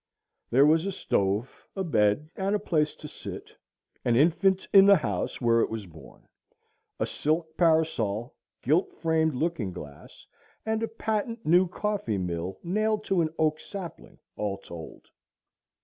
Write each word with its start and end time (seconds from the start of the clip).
There 0.49 0.65
was 0.65 0.87
a 0.87 0.91
stove, 0.91 1.67
a 1.75 1.83
bed, 1.83 2.31
and 2.35 2.55
a 2.55 2.59
place 2.59 2.95
to 2.95 3.07
sit, 3.07 3.51
an 4.03 4.15
infant 4.15 4.67
in 4.73 4.87
the 4.87 4.95
house 4.95 5.39
where 5.39 5.61
it 5.61 5.69
was 5.69 5.85
born, 5.85 6.27
a 6.99 7.05
silk 7.05 7.55
parasol, 7.55 8.33
gilt 8.63 8.91
framed 8.97 9.35
looking 9.35 9.71
glass, 9.71 10.25
and 10.65 10.81
a 10.81 10.87
patent 10.87 11.45
new 11.45 11.67
coffee 11.67 12.17
mill 12.17 12.57
nailed 12.63 13.03
to 13.03 13.21
an 13.21 13.29
oak 13.37 13.59
sapling, 13.59 14.17
all 14.35 14.57
told. 14.57 15.11